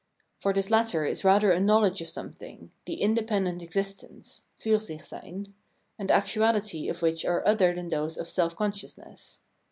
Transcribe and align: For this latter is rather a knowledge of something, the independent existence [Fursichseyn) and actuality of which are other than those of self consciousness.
For 0.39 0.51
this 0.51 0.71
latter 0.71 1.05
is 1.05 1.23
rather 1.23 1.51
a 1.51 1.59
knowledge 1.59 2.01
of 2.01 2.09
something, 2.09 2.71
the 2.85 2.95
independent 3.03 3.61
existence 3.61 4.45
[Fursichseyn) 4.59 5.53
and 5.99 6.09
actuality 6.09 6.89
of 6.89 7.03
which 7.03 7.23
are 7.23 7.47
other 7.47 7.75
than 7.75 7.89
those 7.89 8.17
of 8.17 8.27
self 8.27 8.55
consciousness. 8.55 9.43